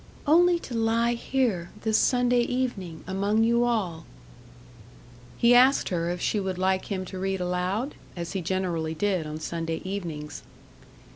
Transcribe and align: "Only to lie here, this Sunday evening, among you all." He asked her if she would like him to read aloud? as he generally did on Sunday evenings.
"Only 0.25 0.57
to 0.61 0.73
lie 0.73 1.13
here, 1.13 1.69
this 1.83 1.95
Sunday 1.99 2.39
evening, 2.41 3.03
among 3.05 3.43
you 3.43 3.63
all." 3.65 4.07
He 5.37 5.53
asked 5.53 5.89
her 5.89 6.09
if 6.09 6.19
she 6.19 6.39
would 6.39 6.57
like 6.57 6.85
him 6.85 7.05
to 7.05 7.19
read 7.19 7.39
aloud? 7.39 7.93
as 8.15 8.31
he 8.31 8.41
generally 8.41 8.95
did 8.95 9.27
on 9.27 9.39
Sunday 9.39 9.79
evenings. 9.83 10.41